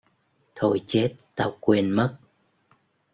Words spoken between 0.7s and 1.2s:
chết